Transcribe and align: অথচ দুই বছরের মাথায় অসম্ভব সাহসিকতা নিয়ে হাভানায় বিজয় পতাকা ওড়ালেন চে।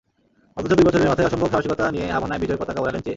অথচ 0.57 0.71
দুই 0.71 0.85
বছরের 0.87 1.09
মাথায় 1.09 1.27
অসম্ভব 1.27 1.49
সাহসিকতা 1.51 1.83
নিয়ে 1.91 2.07
হাভানায় 2.07 2.39
বিজয় 2.39 2.57
পতাকা 2.57 2.79
ওড়ালেন 2.81 3.01
চে। 3.01 3.09